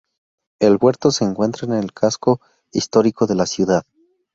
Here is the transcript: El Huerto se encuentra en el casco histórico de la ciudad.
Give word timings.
El 0.59 0.79
Huerto 0.81 1.11
se 1.11 1.25
encuentra 1.25 1.67
en 1.67 1.73
el 1.73 1.93
casco 1.93 2.41
histórico 2.71 3.27
de 3.27 3.35
la 3.35 3.45
ciudad. 3.45 3.83